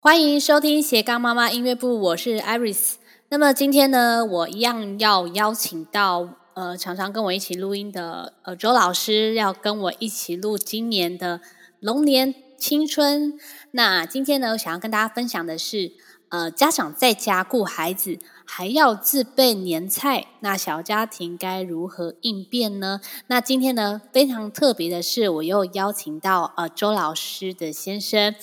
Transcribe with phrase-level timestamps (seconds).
[0.00, 2.94] 欢迎收听斜杠妈妈音乐部，我是 Iris。
[3.30, 11.40] 那么今天呢，我一样要邀请到呃常常跟我一起录音的呃周老师，要跟我一起录今年的
[11.80, 13.36] 龙年青春。
[13.72, 15.90] 那今天呢，我想要跟大家分享的是，
[16.28, 23.00] 呃，家长在家顾孩子，还要自备年菜，那小家庭该如何应变呢？
[23.26, 28.36] 那今天呢，非常特别的是，我又邀请到呃周老师的先生。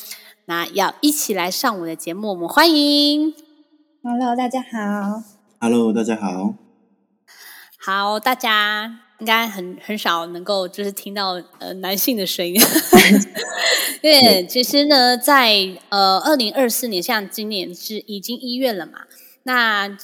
[0.48, 3.34] 那要一起来上我的节目，我们欢迎。
[4.04, 5.24] Hello，大家好。
[5.60, 6.54] Hello，大家好。
[7.80, 12.54] 好，大家应该很很少能够就是听到呃男性的声音，
[14.04, 19.00] 因为其实呢，在呃二零二四年，像今年是已经一月了嘛，
[19.44, 19.98] 那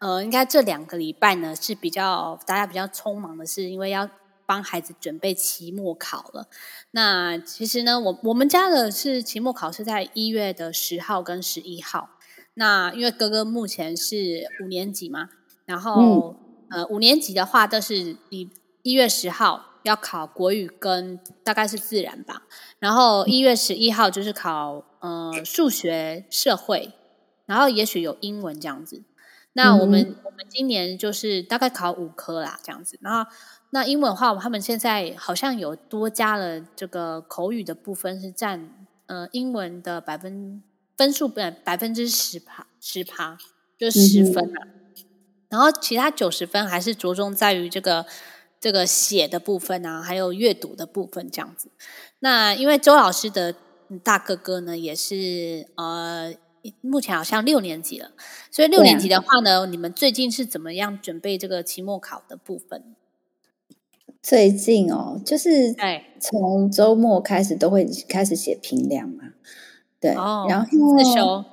[0.00, 4.10] 呃应该这两个礼拜呢是比较大家比较匆忙的是，因为要。
[4.50, 6.48] 帮孩子准备期末考了。
[6.90, 12.18] 那其实呢，我我们家的是期末考是在一月的十号跟十一号。
[12.54, 15.28] 那因为哥哥目前是五年级嘛，
[15.66, 16.34] 然后、
[16.70, 18.50] 嗯、呃五年级的话都是一
[18.82, 22.42] 一月十号要考国语跟大概是自然吧，
[22.80, 26.92] 然后一月十一号就是考呃数学、社会，
[27.46, 29.04] 然后也许有英文这样子。
[29.52, 33.30] 那我们、嗯、我们今年就是大概考五科啦这样子，然后。
[33.72, 38.68] 那英文的话，他们现在好像有多加了这个口语的部分，是占
[39.06, 40.60] 呃英文的百分
[40.96, 43.38] 分数百百分之十趴十趴，
[43.78, 44.66] 就是十分啊。
[44.66, 45.04] 嗯、
[45.50, 48.04] 然后其他九十分还是着重在于这个
[48.58, 51.70] 这个写的部分啊，还有阅读的部分这样子。
[52.18, 53.54] 那因为周老师的
[54.02, 56.34] 大哥哥呢，也是呃
[56.80, 58.10] 目前好像六年级了，
[58.50, 62.96] 所以六年级的话呢，你们最近是怎么样准备这个期末考的部分？
[64.22, 65.74] 最近哦，就是
[66.18, 69.32] 从周末开始都会开始写评量嘛，
[69.98, 71.44] 对，哦、然后自修，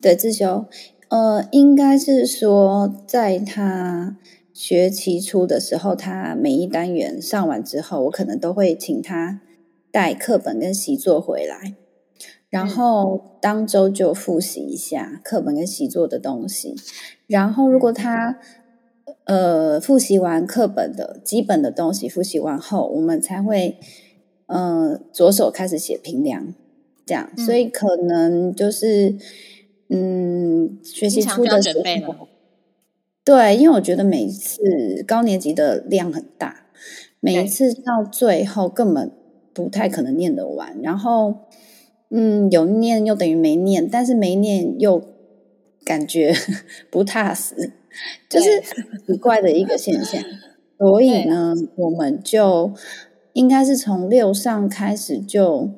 [0.00, 0.64] 对自修，
[1.08, 4.16] 呃，应该是说在他
[4.52, 9.40] 学期初的时候，他每一单元上完之后，我可能都会请他
[9.90, 11.74] 带课本跟习作回来，
[12.48, 16.74] 然后当周就复习一下课本跟习作的东西，
[17.26, 18.38] 然后如果他。
[19.24, 23.76] 呃，复习完课本的基本的东西，复习完后，我们才会
[24.46, 26.54] 呃着手开始写评量，
[27.06, 27.30] 这样。
[27.36, 29.16] 嗯、所以可能就是
[29.88, 31.72] 嗯，学习初的时
[32.06, 32.28] 候，
[33.24, 36.66] 对，因为我觉得每一次高年级的量很大，
[37.20, 39.10] 每一次到最后根本
[39.52, 40.80] 不太可能念得完。
[40.82, 41.34] 然后
[42.10, 45.02] 嗯，有念又等于没念，但是没念又
[45.84, 46.34] 感觉
[46.90, 47.72] 不踏实。
[48.28, 48.60] 就是
[49.06, 50.22] 奇怪的一个现象，
[50.78, 52.72] 所以呢，我们就
[53.32, 55.70] 应该是从六上开始就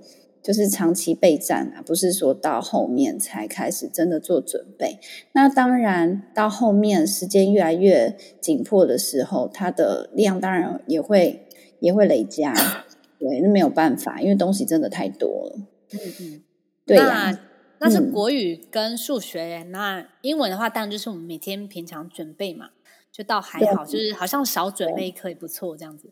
[0.42, 4.98] 就是长期备战啊，不是说到后面才开始真的做准备。
[5.32, 11.46] 那当然，到后面时间越来越紧迫的时候，它的量当然也会
[11.80, 12.52] 也会累加。
[13.18, 15.58] 对，那没有办法，因为东西真的太多了。
[15.92, 16.42] 嗯嗯，
[16.84, 17.38] 对呀。
[17.84, 22.70] 那是国语跟数学，嗯、那英文的话，当然就是我们每天平常准备嘛，
[23.10, 26.09] 就倒还好，就是好像少准备一科也不错这样子。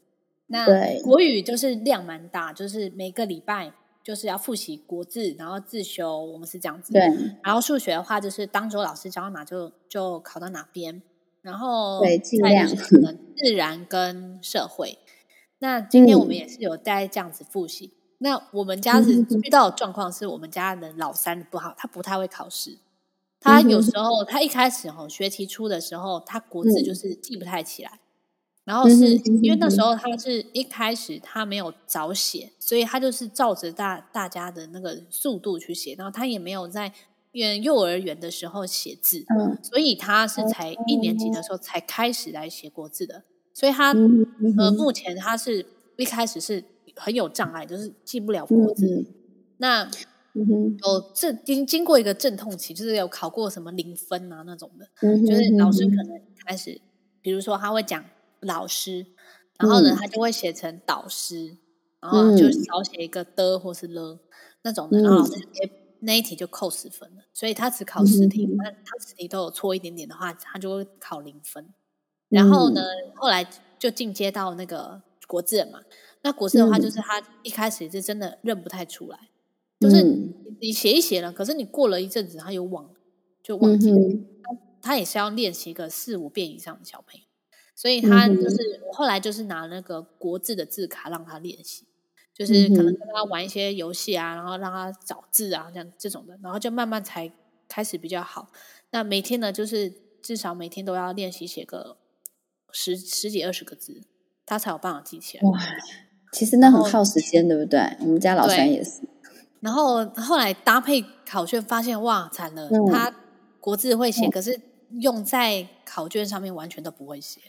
[0.49, 0.67] 那
[1.03, 3.73] 国语就是量蛮大，就是每个礼拜
[4.03, 6.93] 就是要复习国字，然后自修，我们是这样子。
[6.93, 7.03] 对。
[7.45, 11.01] 然后数学的话，就是当周老师教到哪就就考到哪边，
[11.43, 14.99] 然后对，尽量可能自然跟社会。
[15.61, 17.93] 那今天我们也是有在这样子复习。
[17.95, 22.77] 嗯那我们家是遇到的状况，是我们家的老三不好，他不太会考试。
[23.41, 27.99] 他有时候，他一开始哦学期初的时候，他国字就是记不太起来。
[28.65, 35.95] 然后是因为那时候他是一开始他没有早写，所以他就是照着大大家的那个速度去写。
[35.97, 36.93] 然后他也没有在
[37.63, 39.25] 幼儿园的时候写字，
[39.63, 43.23] 所以他是才一年级的时候才开始来写国字的。
[43.55, 43.95] 所以他
[44.59, 45.65] 呃目前他是
[45.97, 46.63] 一开始是。
[47.01, 48.87] 很有障碍，就是记不了国字。
[48.87, 49.07] 嗯、
[49.57, 49.91] 那
[50.35, 56.81] 有这经经过一个阵痛期，就是有考过什么零分啊那种的，嗯、就是老师可能开始，
[57.21, 58.05] 比如说他会讲
[58.41, 59.05] 老师，
[59.59, 61.57] 然后呢，他就会写成导师，
[62.01, 64.21] 然后就少写一个的或是了
[64.63, 65.69] 那种的，然后老师直接
[65.99, 67.25] 那一题就扣十分了。
[67.35, 71.67] 所以他只考十题，那他十题都有错一点点的话，他就会考零分。
[72.29, 72.81] 然后呢，
[73.17, 73.45] 后来
[73.79, 75.81] 就进阶到那个国字了嘛。
[76.23, 79.19] 那国字的话，就是他一开始是真的认不太出来，
[79.81, 80.03] 嗯、就是
[80.61, 82.91] 你写一写了，可是你过了一阵子，他又忘了，
[83.43, 83.99] 就忘记了。
[83.99, 84.27] 嗯、
[84.83, 87.27] 他也是要练习个四五遍以上的小朋友，
[87.75, 88.57] 所以他就是、
[88.93, 91.87] 后来就是拿那个国字的字卡让他练习，
[92.35, 97.33] 就是可能跟他玩一些游戏啊，然后让他找字啊，这样这种的，然后就慢慢才
[97.67, 98.53] 开始比较好。
[98.91, 99.91] 那每天呢，就是
[100.21, 101.97] 至少每天都要练习写个
[102.73, 104.03] 十十几二十个字，
[104.45, 105.45] 他才有办法记起来。
[106.31, 107.97] 哇，其实那很耗时间，对不对？
[108.01, 109.01] 我们家老三也是。
[109.61, 113.13] 然后后来搭配考卷，发现哇，惨了，嗯、他
[113.61, 114.61] 国字会写，嗯、可是
[115.01, 117.41] 用在考卷上面完全都不会写，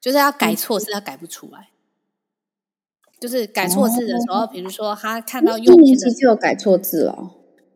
[0.00, 1.68] 就是要改错字，他改不出来。
[3.20, 7.32] 就是改错字的时候，比如说他看到右边的，就有改错字了。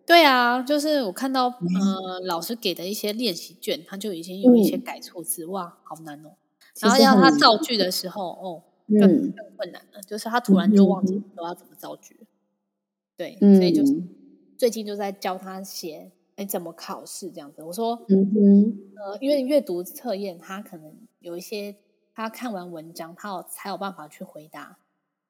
[0.07, 6.31] 对啊，就是我看到呃老师给的一些练习卷，他就已经有一些改错字，哇，好难哦。
[6.81, 12.17] 然后要他造句的时候，哦，更更困难了，就是他突然就忘记说要怎么造句。
[13.17, 14.03] 对，所以就是
[14.59, 17.63] 最近就在教他写，哎，怎么考试这样子。
[17.63, 21.77] 我说，嗯哼，呃，因为阅读测验，他可能有一些，
[22.13, 24.79] 他看完文章，他有才有办法去回答。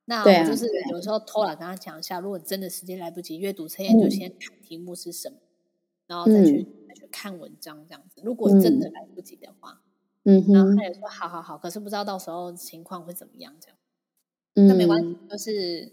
[0.06, 5.36] 那我就是有时候偷懒跟他讲一下，如果真的时间来不及阅读测验，就先看题目是什么，
[6.06, 8.22] 然后再去再去看文章这样子。
[8.24, 9.80] 如果真的来不及的话，
[10.24, 13.76] 嗯，然后他也说好好好，可是不知道到时候情况会怎么样这样。
[14.56, 15.92] 嗯那没关系，就是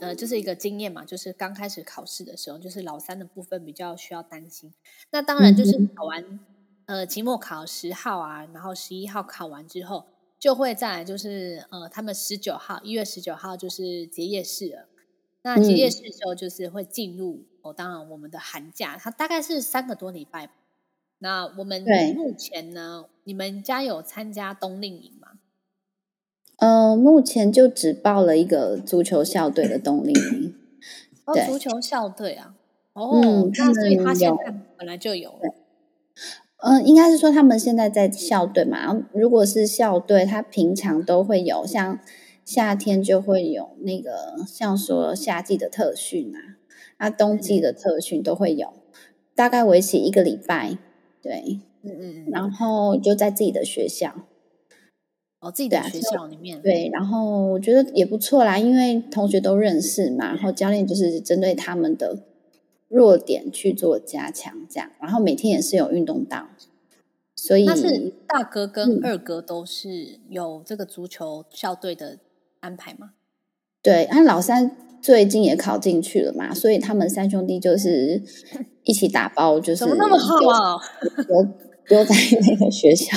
[0.00, 4.72] 呃，就是一个经验嘛，就是刚开始考试的时候，就是老三的部分比较需要担心。
[5.10, 6.40] 那当然就是考完
[6.86, 10.06] 呃期末考十号啊，然后十一号考完之后。
[10.40, 14.88] 就会再来，就是呃，他们十九号，一月十九号就是结业式了。
[15.42, 20.48] 那结业式的时候，就是会进入、嗯、哦，当然我们的寒假，它大概是三个多礼拜。
[21.20, 21.84] 那我们
[22.14, 25.28] 目前呢，你们家有参加冬令营吗？
[26.58, 30.54] 呃，目前就只报了一个足球校队的冬令营。
[31.24, 32.54] 哦，足球校队啊，
[32.94, 35.54] 哦，嗯、那所以他现在本来就有了。
[36.58, 39.06] 嗯，应该是说他们现在在校队嘛。
[39.12, 42.00] 如果是校队，他平常都会有，像
[42.44, 46.56] 夏天就会有那个，像说夏季的特训啊，
[46.96, 48.72] 啊，冬季的特训都会有，
[49.34, 50.78] 大概为期一个礼拜。
[51.22, 54.14] 对，嗯嗯嗯，然后就在自己的学校，
[55.40, 62.18] 哦，自己的学校里面，对，然后我觉得也不错啦，因为同学都认识嘛，然后教练就是针对他们的。
[62.90, 66.48] 弱点去做加强，这样，然后每天也是有运动到，
[67.36, 72.16] 所以那是大哥跟二哥都是有这个足球校队的
[72.60, 73.10] 安排吗？
[73.12, 73.14] 嗯、
[73.82, 78.22] 对，按老三最近也考进去了嘛，所以他们三兄弟就是
[78.84, 80.80] 一起打包，就是怎么那么好啊？
[81.28, 81.48] 留
[81.88, 83.16] 留在那个学校，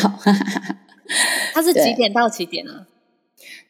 [1.54, 2.88] 他是几点到几点啊？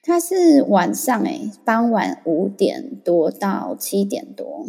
[0.04, 4.68] 他是晚上哎，傍晚五点多到七点多。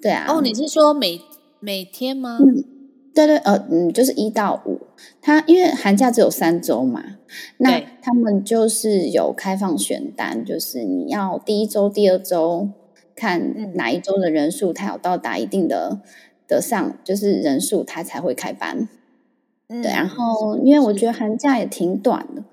[0.00, 1.20] 对啊，哦，你是说每
[1.58, 2.38] 每天吗？
[2.40, 2.64] 嗯，
[3.16, 4.78] 对对，呃，嗯，就是一到五，
[5.22, 7.02] 他因为寒假只有三周嘛，
[7.56, 12.68] 那他们就是有开放选单，就是你要第一周、第二周
[13.14, 16.02] 看哪一周的人数，他有到达一定的
[16.46, 18.86] 的上，就是人数，他才会开班。
[19.68, 22.44] 嗯，对，然后因为我觉得寒假也挺短的，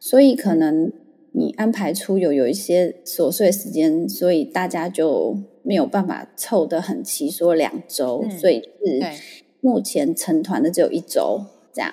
[0.00, 0.92] 所以可能
[1.30, 5.36] 你安排出有有一些琐碎时间，所以大家就。
[5.64, 9.02] 没有办法凑得很齐，说两周，嗯、所以是
[9.60, 11.92] 目前成团的只有一周这样。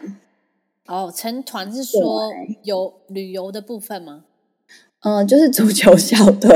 [0.88, 2.32] 哦，成团是说
[2.64, 4.26] 有旅游的部分吗？
[5.02, 6.50] 嗯、呃，就是足球校队。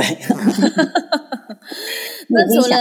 [2.31, 2.77] 那除了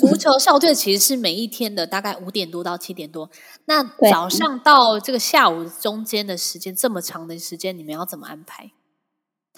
[0.00, 3.30] 足球校队，其实是每一天的大概五点多到七点多。
[3.66, 8.72] 那早上到这个下午中间的时间，这么长的时间，你们要怎么安排？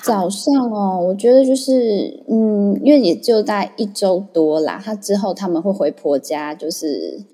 [0.02, 7.24] 早上哦，我觉得就是，嗯，因为也就在一周多啦，他之后他们会回婆家，就是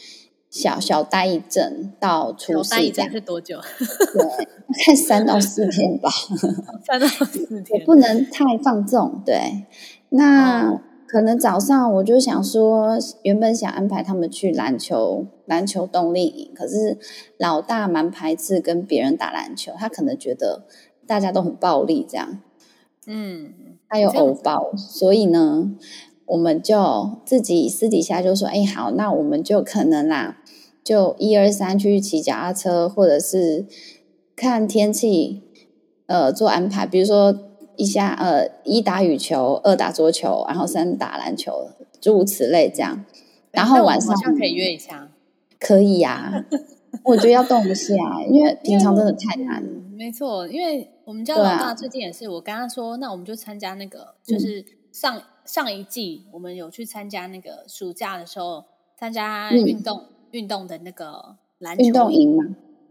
[0.51, 2.71] 小小待一阵到除夕。
[2.71, 3.59] 待一阵是多久？
[3.59, 4.49] 对，
[4.85, 6.11] 看三到四天吧。
[6.87, 9.23] 三到四天，不能太放纵。
[9.27, 9.67] 对，
[10.11, 16.99] 那、哦、可能早上我就想说，原本想安排他们去篮球篮球冬令营，可是
[17.39, 20.65] 老大蛮排斥跟别人打篮球，他可能觉得
[21.07, 22.41] 大家都很暴力这样。
[23.07, 23.55] 嗯，
[23.89, 25.71] 他有偶包，所以呢，
[26.29, 30.39] 我们就自己私底下就说：“哎，好，那我们就可能啦，
[30.85, 33.67] 就一二三去骑脚踏车，或者是
[34.37, 35.43] 看天气，
[36.07, 36.87] 呃，做安排。
[36.87, 37.39] 比如说
[37.77, 41.71] 一下，呃，一打羽球，二打桌球，然后三打篮球，
[42.01, 43.05] 诸如此类这样。
[43.51, 45.11] 然后晚上可以约一下，
[45.59, 46.45] 可以呀。
[47.05, 47.95] 我觉得要动一下，
[48.31, 49.71] 因为 平常真的太难了。
[49.97, 50.91] 没错，因为。
[51.09, 58.65] 我们家老大最近也是，我跟他说，那我们就参加那个，就是上上一季我们有去参加那个暑假的时候
[58.97, 62.45] 参加运动运动的那个篮球运动营嘛，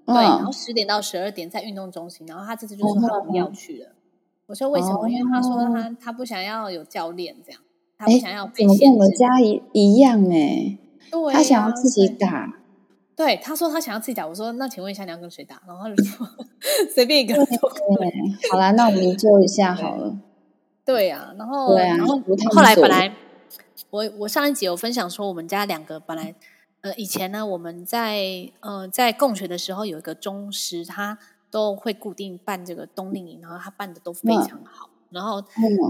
[0.07, 3.91] 对，然后十点到十二点在运动中心，然后他这次就说他不要去了，
[4.47, 5.03] 我说为什么？
[5.03, 7.61] 哦、因为他说他他不想要有教练这样，
[7.97, 8.83] 他不想要被限制。
[8.85, 10.77] 跟我们家一一样哎，
[11.11, 12.53] 对、啊，他想要自己打。
[13.15, 14.27] 对，他说他想要自己打。
[14.27, 15.61] 我说那请问一下你要跟谁打？
[15.67, 16.27] 然后他就说
[16.93, 18.49] 随便一个人都可以。
[18.51, 20.15] 好啦，那我们研究一下好了。
[20.87, 22.17] 对呀、啊，然后对啊，然后
[22.55, 23.13] 后来本来
[23.89, 26.33] 我我上一集有分享说，我们家两个本来
[26.79, 31.17] 呃以前呢我们在呃在共学的时候有一个宗师，他
[31.51, 35.43] 都会固定办这个冬令营，然后他办的都非常好，嗯、然后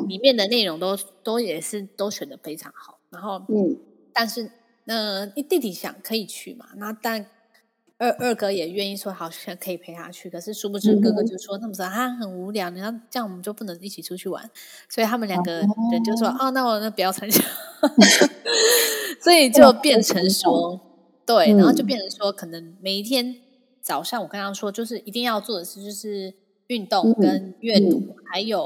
[0.07, 3.77] 里面的内容都都也是都选的非常好，然后嗯，
[4.11, 4.51] 但是
[4.87, 7.27] 呃弟弟想可以去嘛，那但。
[7.99, 10.29] 二二哥也愿意说好像，可以陪他去。
[10.29, 14.47] 可是殊不知哥哥就说：“那么说他很无聊，你要这样我们就不能一起出去玩。”
[14.87, 17.43] 所以他们两个人就说：“哦，哦，那我那不要参加。
[19.19, 20.79] ”所以就变成说，
[21.25, 23.35] 对，然后就变成说，可能每一天
[23.81, 26.31] 早上我跟他说，就是一定要做的事就是
[26.67, 28.63] 运动跟阅读，还有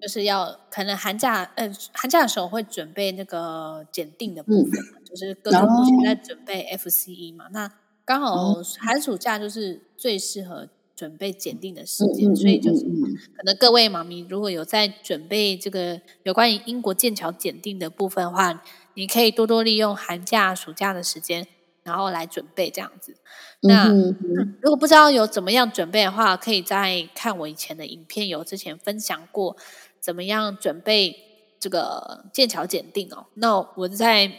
[0.00, 4.72] 就是要可能寒假呃寒假的时候会准备那个检定的部分，
[5.04, 7.70] 就是哥哥目前在准备 FCE 嘛，那。
[8.04, 18.62] 刚好寒暑假就是最适合准备检定的时间，嗯、所以就是可能各位妈咪如果有在准备这个有关于英国剑桥检定的部分的话，
[18.94, 21.46] 你可以多多利用寒假、暑假的时间，
[21.82, 23.16] 然后来准备这样子。
[23.60, 29.56] 那、嗯嗯、如果不知道有怎么样准备的话，可以再看我以前的影片，有之前分享过
[29.98, 31.16] 怎么样准备
[31.58, 33.26] 这个剑桥检定哦。
[33.34, 34.30] 那我在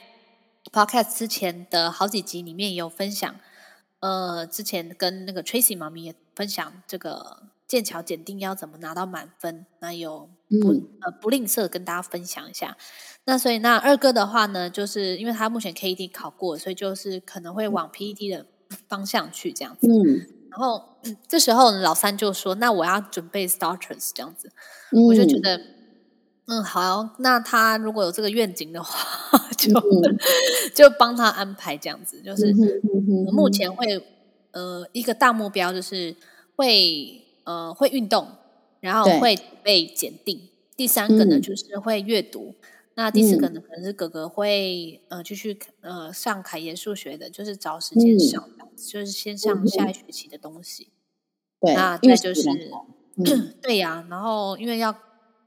[0.72, 3.36] Podcast 之前的好几集里面也有分享。
[4.06, 10.30] 呃，之前跟那个 Tracy 妈咪也分享这个剑桥检定要怎么拿到满分，那有
[10.62, 12.78] 不、嗯、呃不吝啬跟大家分享一下。
[13.24, 18.46] 那所以那二哥的话呢，就是因为他目前 KED 考过，所以就是可能会往 PET 的
[18.88, 19.88] 方向去这样子。
[19.88, 24.52] 嗯，然后、嗯、这时候老三就说：“那我要准备 Starters 这样子。
[24.92, 25.60] 嗯”我就觉得，
[26.48, 29.42] 嗯，好，那他如果有这个愿景的话。
[29.58, 30.18] 就、嗯、
[30.76, 32.54] 就帮他安排这样子，就是
[33.32, 34.00] 目前会
[34.52, 36.16] 呃一个大目标就是
[36.56, 38.28] 会呃会运动，
[38.82, 40.50] 然后会被检定。
[40.76, 50.90] 第三个呢就是会阅读，嗯、那第四个呢可能是哥哥会呃继续呃上凯爷数学的，就是找时间上就是先上下一学期的东西。
[51.62, 52.48] 对，那再就是、
[53.16, 54.96] 嗯、 对呀、啊，然后因为要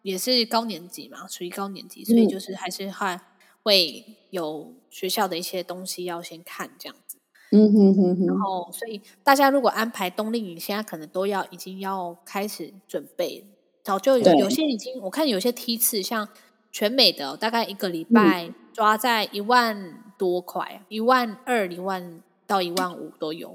[0.02, 3.20] 也是高年级嘛，属于高年级，所以就是还是还。
[3.64, 7.18] 会有学校的一些东西要先看这样子，
[7.50, 8.26] 嗯哼哼哼。
[8.26, 13.44] 然后，所以大家如果安排冬令营，现在可能都要已经要开始准备。
[13.82, 16.26] 早就有有些已经，我看有些梯次，像
[16.72, 23.54] 全美的大概一个礼拜抓在一万多块，一万二、一万到一万五都有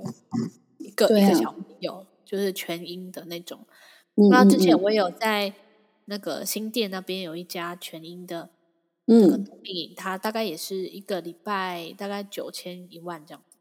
[0.77, 3.65] 一个一个小朋友，就是全英的那种。
[4.29, 5.51] 那之前我有在
[6.05, 8.49] 那个新店那边有一家全英的。
[9.05, 9.45] 嗯，
[9.97, 13.57] 他大概也是一个礼拜大概九千一万这样子，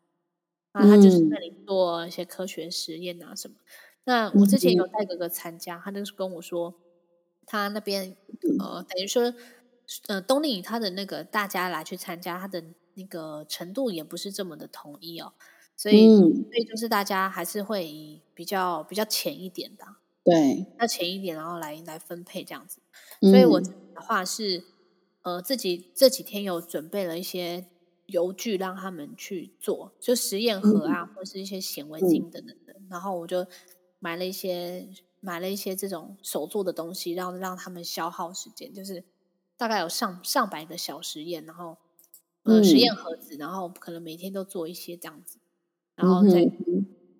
[0.71, 3.57] 啊他就是那里做一些科学实验啊什么。
[4.05, 6.75] 那我之前有带哥哥参加，他就是跟我说，
[7.45, 8.17] 他那边
[8.61, 9.35] 呃等于说
[10.07, 12.63] 呃冬令营他的那个大家来去参加，他的
[12.95, 15.33] 那个程度也不是这么的统一哦，
[15.77, 19.85] 所以所以就是大家还是会以比较比较浅一点的，
[20.25, 22.81] 对，要浅一点，然后来来分配这样子。
[23.21, 24.65] 所以我的话是。
[25.25, 27.69] 呃，自己这几天有准备了一些
[28.07, 32.73] 油具让他们去做，就实验盒啊，嗯、或是一些显微镜等等的。
[32.73, 33.47] 嗯、然后我就
[34.01, 34.89] 买了一些
[35.21, 39.05] 买了一些这种手做的东西，让让他们消耗时间，就是
[39.57, 41.79] 大概有上上百个小实验，然后
[42.43, 45.39] 呃实验盒子，然后可能每天都做一些这样子，
[45.95, 46.51] 然后再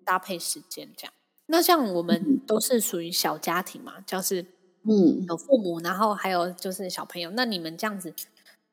[0.03, 1.13] 搭配时间这样。
[1.13, 4.45] 嗯、那像我们都是属于小家庭嘛，就是。
[4.85, 7.31] 嗯，有父母，然后还有就是小朋友。
[7.31, 8.13] 那你们这样子，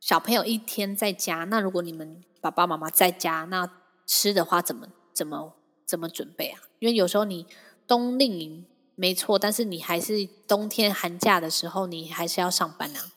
[0.00, 3.70] 小朋友一天在家，那如果你们爸爸妈妈在家，那
[4.08, 5.52] 吃的话怎么怎么
[5.86, 6.62] 怎么准备啊？
[6.80, 7.46] 因为有时候你
[7.86, 13.12] 冬令营没错，但是你还是冬天寒假的时候，你还是要上班啊，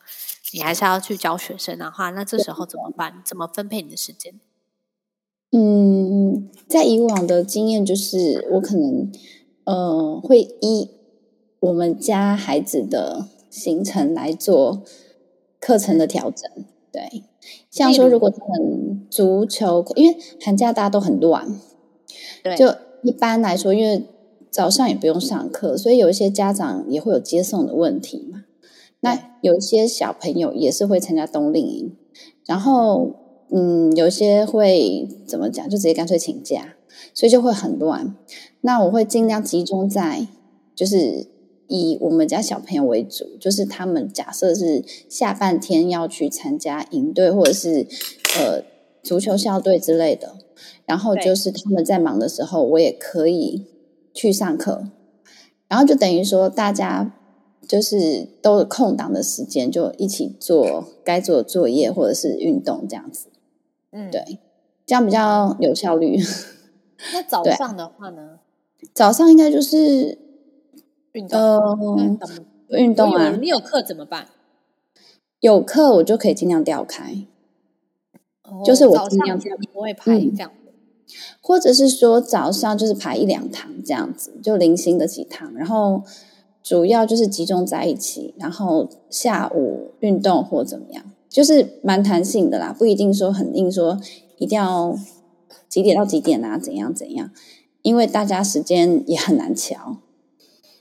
[0.52, 3.20] 你还是要去教学生的话，那这时候怎么办？
[3.24, 4.38] 怎么分配你的时间？
[5.50, 9.10] 嗯，在以往的经验就是，我可能
[9.64, 10.90] 呃会依。
[11.60, 14.82] 我们家孩子的行程来做
[15.58, 16.50] 课程的调整，
[16.92, 17.22] 对，
[17.70, 21.58] 像说如果他们足球，因为寒假大家都很乱，
[22.42, 24.04] 对，就一般来说，因为
[24.50, 28.44] 早上也不用上课，所以有一些家长也会有接送的问题嘛。
[29.00, 31.96] 那有一些小朋友也是会参加冬令营，
[32.44, 33.10] 然后
[33.48, 36.74] 嗯，有些会怎么讲，就直接干脆请假，
[37.14, 38.14] 所以就会很乱。
[38.64, 40.26] 那我会尽量集中在
[40.74, 41.32] 就是。
[41.66, 47.86] 以我们家小朋友为主，就是他们假设是下半天要去参加营队或者是
[48.38, 48.62] 呃
[49.02, 50.36] 足球校队之类的，
[50.84, 53.64] 然后就是他们在忙的时候，我也可以
[54.12, 54.90] 去上课，
[55.66, 57.14] 然后就等于说大家
[57.66, 63.28] 就是都有空档的时间，就一起做该做的作业或者是运动这样子。
[63.90, 64.38] 嗯，对，
[64.84, 66.18] 这样比较有效率。
[67.14, 68.40] 那早上的话呢？
[68.92, 70.18] 早上应该就是。
[71.14, 73.38] 运动，呃、运动啊！
[73.40, 74.26] 你有课怎么办？
[75.38, 77.24] 有课我就可以尽量调开，
[78.42, 79.38] 哦、就是我尽量
[79.72, 80.72] 不会排这样、嗯，
[81.40, 86.02] 或者是说早上就是排一两堂这样子，就零星的几堂，然后
[86.64, 94.00] 主要就是集中在一起，然后下午运动或怎么样，就是蛮弹性的啦，不一定说很硬说
[94.38, 94.98] 一定要
[95.68, 97.30] 几点到几点啊，怎样怎样，
[97.84, 99.98] 因为大家时间也很难瞧。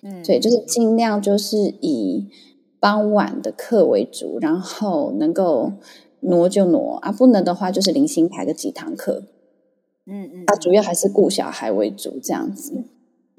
[0.01, 2.29] 嗯，对，就是尽量就是以
[2.79, 5.73] 傍晚的课为主，然后能够
[6.21, 9.25] 挪就挪啊，不能的话就是零星排个几堂课。
[10.05, 12.85] 嗯嗯，啊，主要还是顾小孩为主这样子，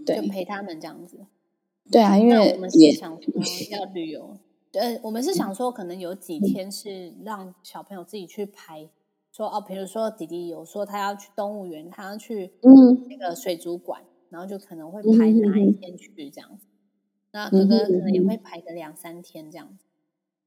[0.05, 1.19] 对，就陪他们这样子。
[1.91, 3.33] 对啊，因为我们是想说
[3.71, 4.37] 要旅游，
[4.73, 8.89] 呃，我们是想说可能有几天是让小朋友自己去排，
[9.35, 14.03] 说哦，比如说弟弟有说他要去动物园，他要去嗯那个水族馆。
[14.31, 16.67] 然后就可能会排哪一天去这样子，
[17.31, 19.85] 嗯、那哥哥可能也会排个两三天这样子，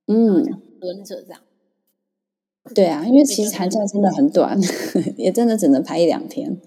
[0.08, 1.41] 嗯，这样轮着这样。
[2.75, 4.60] 对啊，因为其实寒假真的很短，
[5.15, 6.60] 也真的只能排一两天。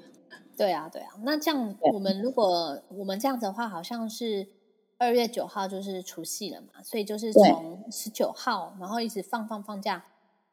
[0.57, 1.11] 对啊，对啊。
[1.23, 4.49] 那这样我们如果我们这样子的话，好像是
[4.97, 10.07] 二月九号就是除夕了嘛，所以就是从十九号，然后一直放放放假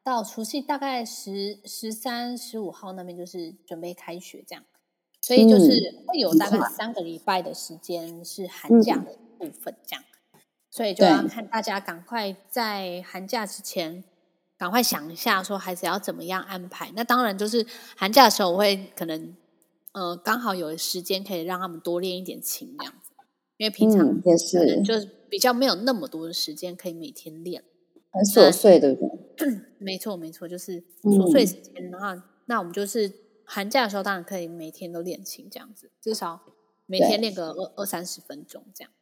[0.08, 4.64] 到除夕，大概十十三、十五号那边就是准备开学这样。
[5.20, 9.16] 所以就是会有大概三个礼拜的时间是寒假的。
[9.38, 10.02] 部分，这样，
[10.68, 14.02] 所以就要看大家赶快在寒假之前
[14.56, 16.90] 赶快想一下，说孩子要怎么样安排。
[16.96, 17.64] 那当然就是
[17.96, 19.36] 寒假的时候，我会可能
[19.92, 23.12] 呃刚好有时间可以让他们多练一点琴这样子，
[23.58, 24.82] 因为平常也是。
[24.82, 27.62] 就是比较没有那么多的时间可以每天练，
[28.10, 28.96] 很琐碎的，
[29.78, 33.12] 没错没错，就是琐碎时间的话，那我们就是。
[33.50, 36.42] 寒假的时候当然可以每天都练琴，这样子至少
[36.84, 38.92] 每天练个二二三十分钟这样。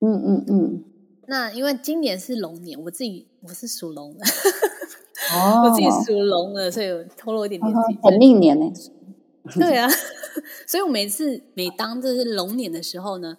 [0.00, 0.84] 嗯嗯嗯。
[1.28, 4.24] 那因为今年是龙年，我自己我是属龙的，
[5.36, 8.72] 哦、 我自己属龙的，所以我透露一点点本命年呢。
[9.54, 9.88] 对啊，
[10.66, 13.38] 所以我每次每当这是龙年的时候呢，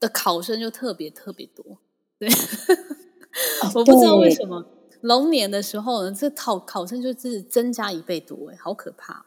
[0.00, 1.80] 的考生就特别特别多。
[2.18, 2.30] 对，
[3.62, 4.64] 哦、我不知道为什么
[5.00, 9.24] 龙年的时候呢，这考考生就是增加一倍多，哎，好可怕。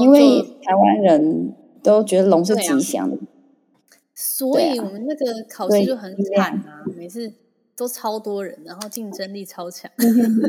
[0.00, 3.16] 因为台湾人都觉得龙是吉祥的，
[4.14, 7.32] 所以我们那个考试就很惨啊，每次
[7.76, 9.88] 都超多人，然后竞争力超强。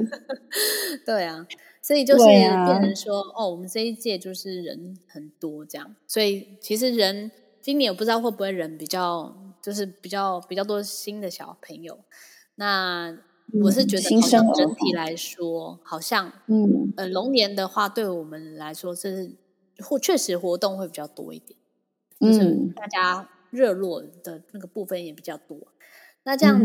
[1.06, 1.46] 对啊，
[1.84, 7.30] 所以就是变成说，哦，我们这一届就是人很多这样，所以其实人
[7.62, 12.00] 今年我不知道会不会人比较，就是比较比较多新的小朋友。
[12.56, 13.16] 那
[13.54, 19.32] 我是觉得，整体来说，好像，嗯，呃，龙年的话，对我们来说，这是
[19.80, 21.58] 或确实活动会比较多一点，
[22.20, 25.58] 就是大家热络的那个部分也比较多。
[26.24, 26.60] 那这样，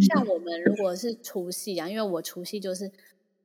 [0.00, 2.92] 像我们如果是除夕啊，因为我除夕就是，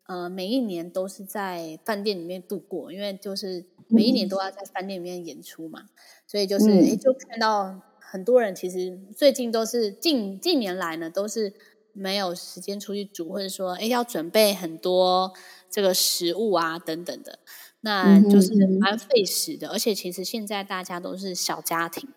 [0.07, 5.85] 呃，每一年都是在饭店里面度过，因为就是每一年都要在饭店里面演出嘛，
[6.27, 11.53] 所以就是，哎，就看到很多人其实最近都是近近年来呢，都是。
[11.93, 15.33] 没有时间出去煮，或者说，哎，要准备很多
[15.69, 17.39] 这个食物啊，等等的，
[17.81, 19.69] 那就是蛮费时的。
[19.69, 22.09] 而且，其实现在大家都是小家庭，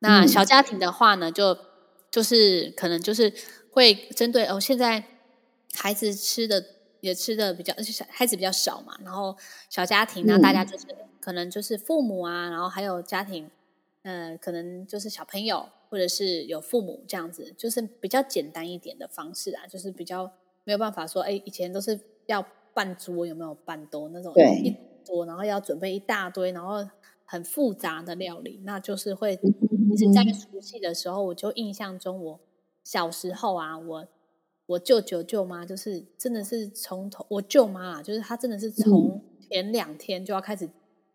[0.00, 1.56] 那小家庭的话呢，就
[2.10, 3.32] 就是可能就是
[3.70, 5.04] 会针对哦，现在
[5.74, 6.64] 孩子吃的
[7.00, 9.36] 也吃的比较，而且孩子比较少嘛，然后
[9.70, 10.86] 小家庭呢，大家就是
[11.20, 13.50] 可能就是父母啊，然后还有家庭，
[14.02, 15.68] 呃，可能就是小朋友。
[15.96, 20.30] 或者是有父母这样子，就是比较简单一点的方式啊，就是比较
[20.64, 24.30] 没有办法说，哎，以前都是要办桌，有没有办桌那种
[24.62, 26.86] 一桌，然后要准备一大堆，然后
[27.24, 29.40] 很复杂的料理，那就是会。
[29.96, 32.40] 其实，在熟悉的时候，我就印象中，我
[32.84, 34.06] 小时候啊，我
[34.66, 40.68] 我舅舅舅妈就是真的是从头，我舅妈啊，就是她真的是从前两天就要开始。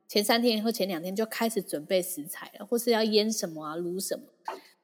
[0.07, 4.25] 前三天或前两天就开始准备食材了，或是要腌什么啊、卤什么，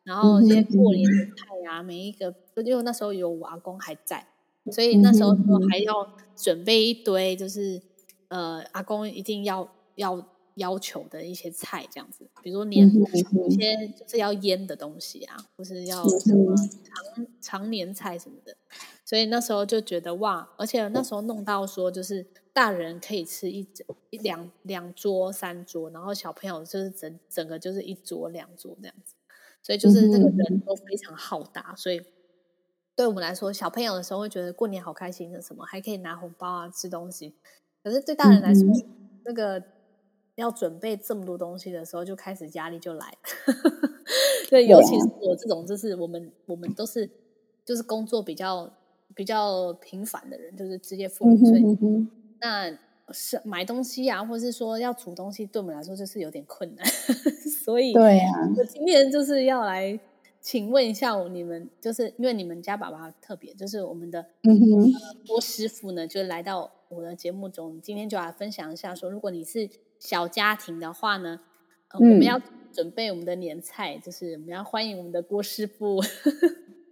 [0.07, 4.25] 然后这些过年的菜啊，每一个，因为那时候有我阿公还在，
[4.71, 7.81] 所以那时候我还要准备一堆，就是
[8.29, 18.55] 呃，阿公一定要要要求的一些菜，这样子，比如说年、嗯、一些就是要腌的东西啊，或是要什么常常年菜什么的。
[19.03, 29.15] 所以那时候就觉得哇，而且那时候弄到说，就是大人可以吃一整一两两桌三桌，然后小朋友就是整整个就是一桌两桌这样子。
[29.67, 32.01] 所以就是这个人都非常好大，所以
[32.95, 37.35] 对我们来说，小朋友的时候会觉得过年好开心的，什么还可以拿红包啊，吃东西。
[37.83, 38.63] 可是对大人来说，
[39.25, 39.61] 那个
[40.35, 43.17] 要准备这么多东西的时候，就开始压力就来了。
[44.49, 47.09] 对，尤其是我这种，就是我们我们都是
[47.65, 48.71] 就是工作比较
[49.13, 52.07] 比较频繁的人，就是职业妇女，所以
[52.39, 52.79] 那。
[53.13, 56.85] 是买东西啊，或者是说要煮东西，对我们来说就是有点困难。
[57.63, 59.97] 所以，对啊，我今天就是要来
[60.41, 71.39] 请问一下我你们，就是因为你们家爸爸特别，就是我们的嗯哼、呃、郭师傅呢，就来到我的节目中，今天就来分享一下说，如果你是小家庭的话呢，
[71.89, 72.41] 呃嗯、我们要
[72.73, 76.01] 准备我们的年菜，就是我们要欢迎我们的郭师傅。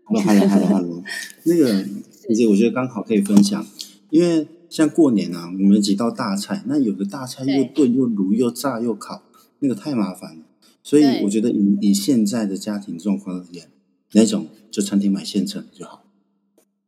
[0.06, 1.04] Hello，Hello，Hello，Hello，
[1.44, 3.66] 那个 其实我觉得刚好可以分享，
[4.10, 4.48] 因为。
[4.76, 9.24] 像过年啊，我们有几道大菜，那有的大菜又炖又卤又炸又烤，
[9.60, 10.44] 那个太麻烦了。
[10.84, 13.70] 所以我觉得以以现在的家庭状况而言，
[14.12, 16.04] 那种就餐厅买现成就好。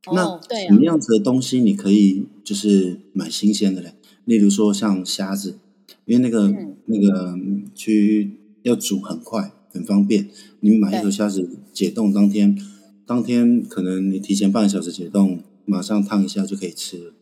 [0.08, 3.94] 哦、那什么样子的东西你可以就是买新鲜的嘞？
[4.26, 5.58] 例如说像虾子，
[6.04, 7.40] 因为那个、嗯、那个
[7.74, 10.28] 去要煮很快很方便，
[10.60, 12.62] 你买一头虾子解冻当天，
[13.06, 17.14] 当天可能你提前半个小时解冻，马上烫一下就可以吃了。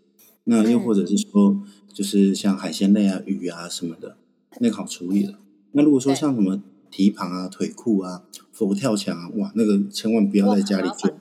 [0.46, 4.18] 那又或者是说，就是像海鲜类啊、鱼啊什么的，
[4.60, 5.40] 那个好处理了。
[5.74, 11.12] 那如果说像什么蹄膀啊、腿裤啊、佛跳墙啊，哇，那个千万不要在家里做。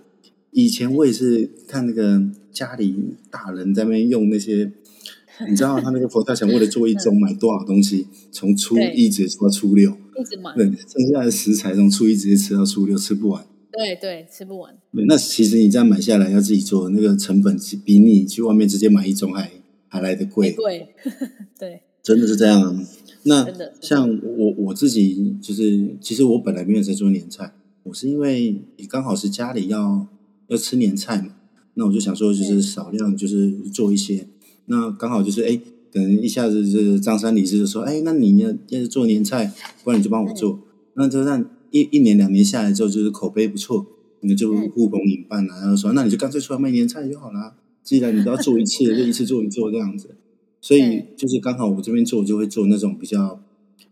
[0.53, 2.95] 以前我也是看那个家里
[3.31, 4.71] 大人在那边用那些，
[5.49, 13.45] 你知道他那个佛跳墙为了做一周买多少东西，从初一直吃到初六，一直买，对，剩下的食材从初一直接吃到初六，吃不完。
[13.77, 14.77] 对对，吃不完。
[14.93, 19.51] 那其实你这样买下来要自己做，那个成本比你去外面直接买一种还
[19.89, 20.53] 还来的贵。
[20.53, 20.89] 贵，
[21.59, 22.85] 对，真的是这样。
[23.25, 23.47] 那
[23.81, 30.07] 像我我自己，就是其实我本来没有在做年菜，我是因为也刚好是家里要
[30.49, 31.35] 要吃年菜嘛，
[31.75, 34.29] 那我就想说就是少量就是做一些。
[34.67, 35.61] 那刚好就是哎，
[35.93, 40.63] 可能一下子是张三李四就说，哎，那你要要是做年菜，不然你就帮我做，嗯、
[40.95, 41.45] 那就让。
[41.75, 43.85] 一一年两年下来之后，就是口碑不错，
[44.21, 47.57] 你就呼朋引伴啊，然后说，那你就干脆出来卖年菜就好啦。
[47.83, 50.15] 既然你都要做一次， 就一次做一做这样子。
[50.61, 53.43] 所以就是刚好我这边做，就会做那种比较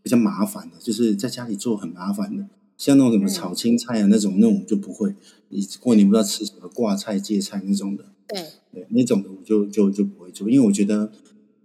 [0.00, 2.46] 比较麻烦的，就是在家里做很麻烦的，
[2.78, 5.12] 像那种什么炒青菜啊那种，那种就不会。
[5.48, 8.40] 你过年不知道吃什么挂菜、芥菜那种的，对
[8.72, 11.10] 对，那种的我就就就不会做，因为我觉得，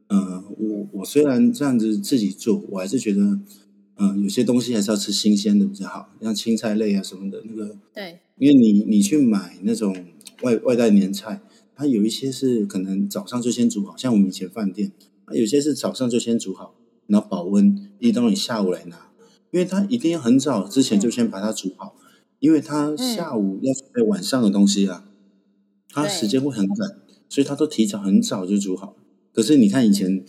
[0.08, 3.40] 嗯、呃，我我虽然这样子自己做，我还是觉得。
[4.00, 10.06] 嗯，有些东西还是要吃新鲜的比较好，像青菜类啊什么的，那个对，因为你你去买那种
[10.44, 11.42] 外外带年菜，
[11.76, 14.92] 它有一些是可能早上就先煮好，像我们以前饭店，
[15.34, 16.76] 有些是早上就先煮好，
[17.08, 19.10] 然后保温，一直到你下午来拿，
[19.50, 22.06] 因为它一定要很早之前就先把它煮好，嗯、
[22.40, 25.12] 因为它下午要准备晚上的东西啊，嗯、
[25.90, 28.96] 它时间会很赶，所以它都提早很早就煮好。
[29.34, 30.24] 可是你看以前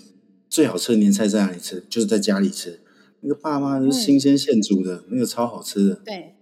[0.49, 1.85] 最好吃的年菜在哪里吃？
[1.91, 2.81] 就是在家里吃。
[3.21, 5.95] 那个爸妈是新鲜现煮的，嗯、那个超好吃的。
[6.05, 6.35] 对，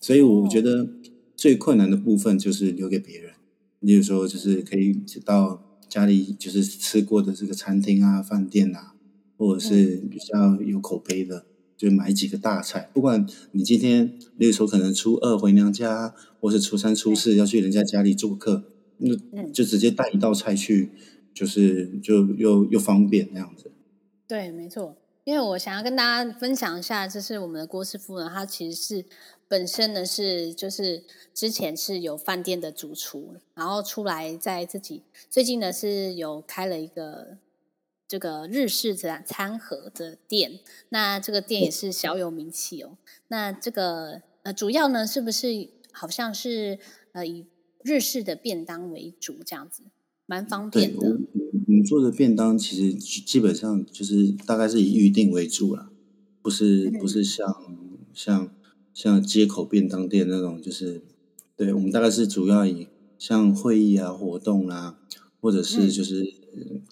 [0.00, 0.88] 所以我觉得
[1.36, 3.32] 最困难的部分就是留给别人。
[3.80, 8.94] 例如说，就是可以到家里就是吃过的这个餐厅啊、饭店啊，
[9.36, 12.90] 或者是比较有口碑的，就买几个大菜。
[12.92, 18.64] 不管你今天，例如说可能初二回娘家，或是初三、初四要去人家家里做客，
[18.98, 20.90] 那就直接带一道菜去，
[21.32, 23.70] 就是就又又方便那样子。
[24.26, 24.96] 对，没错。
[25.28, 29.04] 因为我想要跟大家分享一下，就是我们的郭师傅呢，他其实是
[29.46, 37.36] 本身呢是就是之前是有饭店的主厨，然后出来在自己最近呢是有开了一个
[38.08, 42.96] 这个日式餐餐盒的店，那这个店也是小有名气哦。
[43.26, 46.78] 那这个呃主要呢是不是好像是
[47.12, 47.46] 呃以
[47.84, 49.82] 日式的便当为主这样子，
[50.24, 51.18] 蛮方便的。
[51.78, 55.90] 你做的便当其实基本上就是大概是以预定为主啦，
[56.42, 57.46] 不是不是像
[58.12, 58.50] 像
[58.92, 61.02] 像街口便当店那种，就是
[61.56, 64.98] 对我们大概是主要以像会议啊、活动啊，
[65.40, 66.34] 或者是就是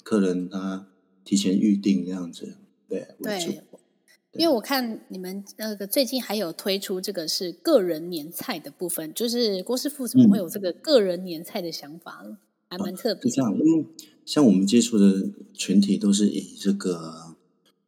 [0.04, 0.86] 客人他
[1.24, 2.56] 提前预定这样子，
[2.88, 3.50] 对为主。
[3.50, 12.38] 对，因为我看你们那个最近还有推出这个是个人年菜的部分，就是郭师傅怎么会有这个个人年菜的想法呢？
[12.68, 13.30] 还蛮特别的。
[13.30, 13.86] 是这样，因为
[14.24, 17.34] 像我们接触的群体都是以这个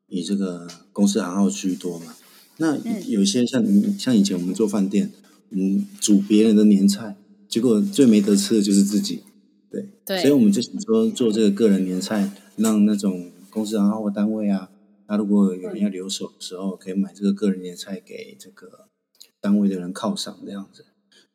[0.08, 2.14] 以这个公司行号居多嘛。
[2.58, 3.64] 那有些像
[3.98, 5.12] 像以前我们做饭店，
[5.50, 7.16] 嗯，煮别人的年菜，
[7.48, 9.22] 结果最没得吃的就是自己。
[9.70, 14.70] 对，对，所以我们就想说做这个个人年菜，让那种公司行号或单位啊，
[15.06, 18.88] 他如果有人要留守的时候，可以买这个个人年菜给这个
[19.40, 20.86] 单位的人犒赏这样子。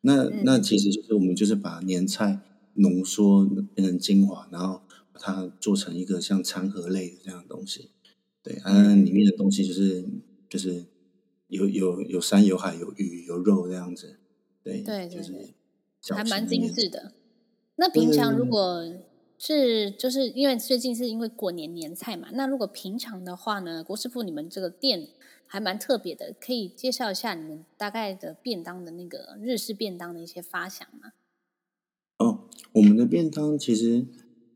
[0.02, 2.40] 那那其实就是我们就是把年菜
[2.74, 4.82] 浓缩变成精华，然后
[5.12, 7.90] 把它做成一个像餐盒类的这样的东西。
[8.42, 10.04] 对，嗯，里面的东西就是
[10.48, 10.84] 就是
[11.48, 14.18] 有有有山有海有鱼有肉这样子。
[14.62, 15.32] 对对，对，就是
[16.14, 17.12] 还蛮精致的。
[17.76, 18.82] 那平常如果
[19.38, 25.08] 是就是因为最近是因为过年年菜嘛，那如果平常的话呢，郭师傅你们这个店
[25.46, 31.12] 还蛮特别的，可以介绍一下你们大概的便当的那个日式便当的一些发想吗？
[32.74, 34.04] 哦，我们的便当其实，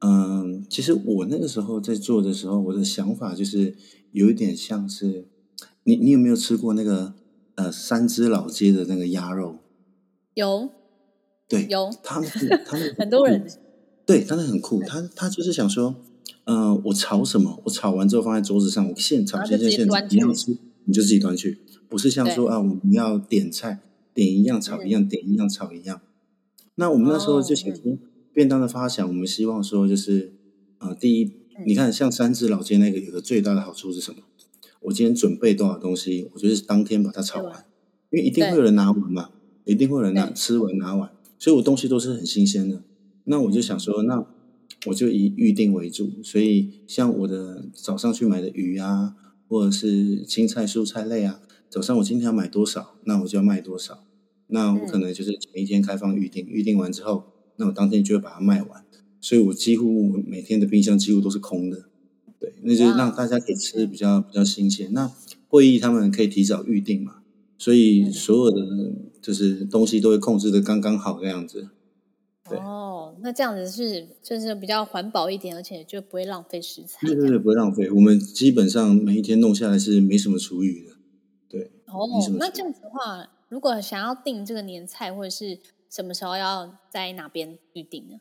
[0.01, 3.75] 嗯，其实我那个时候在做的时候，我的想法就是
[4.13, 5.27] 有一点像是
[5.85, 7.15] 你你有没有吃过那个
[7.55, 9.59] 呃三只老街的那个鸭肉？
[10.35, 10.69] 有。
[11.51, 12.29] 对，有他们，
[12.67, 13.43] 他们很 多人，
[14.05, 14.83] 对，他们很酷。
[14.83, 15.95] 他他就是想说，
[16.45, 20.55] 嗯、呃，我炒什么，我炒完之后放在桌子上，我现炒，现在现炒，你要吃
[20.85, 23.81] 你就自己端去，不是像说啊，我们要点菜，
[24.13, 26.03] 点一样炒一样，点一样炒一样。
[26.81, 27.99] 那我们那时候就想说，
[28.33, 30.33] 便当的发想，我们希望说就是，
[30.79, 31.33] 呃，第一，
[31.67, 34.23] 你看像三只老街那个有个最大的好处是什么？
[34.83, 37.65] 我今天准备多少东西，我就是当天把它炒完，
[38.11, 39.31] 因为一定会有人拿完嘛，
[39.65, 41.11] 一定会有人拿吃完拿完。
[41.37, 42.85] 所以我东西都是很新鲜的，
[43.25, 44.25] 那我就想说，那
[44.87, 46.13] 我就以预定为主。
[46.23, 49.17] 所以像我的早上去买的鱼啊，
[49.49, 54.05] 或者是青菜、蔬菜类啊，早上我今天要买多少，那我就要卖多少。
[54.49, 57.25] 那我可能就是前一天开放预定，预定完之后，
[57.57, 58.85] 那我当天就会把它卖完。
[59.21, 61.85] 所以我几乎每天的冰箱几乎都是空的。
[62.39, 64.93] 对，那就是让大家可以吃比较比较新鲜。
[64.93, 65.11] 那
[65.49, 67.23] 会议他们可以提早预定嘛？
[67.59, 71.69] 所以所有的就是东西都会控制的刚刚好这样子。
[72.49, 77.07] 对哦，那这样子是就是比较环保一点，而且就不会浪费食材。
[77.07, 77.91] 对对对，不会浪费。
[77.91, 80.93] 我们基本上每一天弄下来是没什么厨余的。
[81.49, 81.73] 对。
[81.87, 82.07] 哦，
[82.39, 85.59] 那这样子的话，如果想要订这个年菜，或者是
[85.89, 88.21] 什么时候要在哪边预定呢？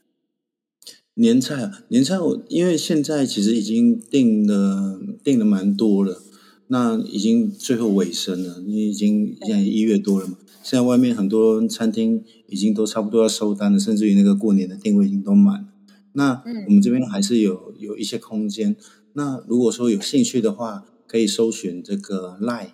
[1.15, 6.21] 年菜啊，年菜我因为现在其实已经订了订了蛮多了。
[6.69, 10.37] 那已经最后尾声了，你已经现在一月多了嘛？
[10.63, 15.67] 现在外面很多餐厅已经都差不多要收单了，甚至于那个过年的定位已经都满了。
[16.11, 18.75] 那我们这边还是有有一些空间。
[19.13, 22.71] 那如果说有兴趣的话，可以搜寻这个 Line，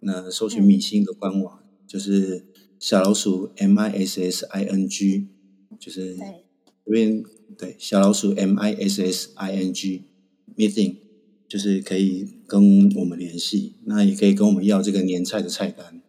[0.00, 2.44] 那搜寻米星的官网，就是
[2.78, 5.26] 小老鼠 M I S S I N G，
[5.80, 6.14] 就是
[6.84, 7.24] 这边
[7.56, 10.04] 对小老鼠 M I S S I N G
[10.56, 11.08] Meeting。
[11.48, 16.02] 就是可以跟我们联系，那也可以跟我们要这个年菜的菜单。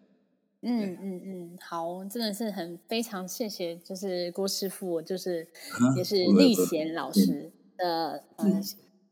[0.62, 5.48] 嗯嗯嗯，好，真的是很非常谢谢，就是郭师傅，就是
[5.96, 8.62] 也是立贤老师的呃，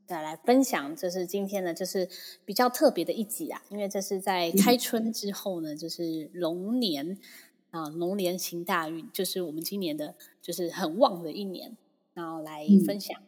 [0.08, 2.08] 再来分享，就是今天呢，就是
[2.46, 7.18] 比较特别的一集啊，因为这是在开春之后呢，就是龙年
[7.72, 11.76] 啊，龙年行大运，就是我们今年的就是很旺的一年，
[12.14, 13.22] 然后来分享。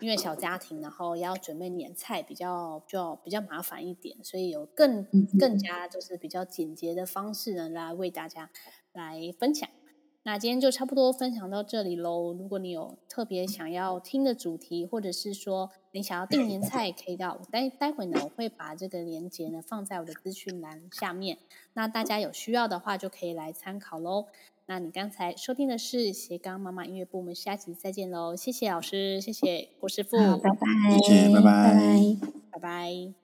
[0.00, 5.06] 因为小家庭，然后要准备年菜，比较就比较麻烦一点，所以有更
[5.38, 8.50] 更加就是比较简洁的方式呢，来为大家
[8.92, 9.66] 来分享。
[10.26, 12.32] 那今天就差不多分享到这里喽。
[12.32, 21.36] 如果你有特别想要听的主题，或者是说你想要订年菜，可以到待待会呢，我会把这个链接呢放在我的资讯栏下面。
[21.74, 24.26] 那大家有需要的话，就可以来参考喽。
[24.66, 28.34] 那你刚才收听的是斜杠妈妈音乐部，我们下期再见喽！
[28.34, 30.66] 谢谢老师，谢谢郭师傅，好，拜拜，
[31.02, 32.16] 谢谢，拜拜，
[32.50, 33.23] 拜拜。